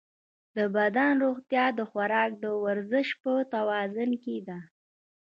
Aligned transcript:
د 0.55 0.57
بدن 0.75 1.11
روغتیا 1.23 1.65
د 1.77 1.79
خوراک 1.89 2.31
او 2.49 2.55
ورزش 2.65 3.07
په 3.21 3.31
توازن 3.53 4.09
کې 4.23 4.37
ده. 4.47 4.59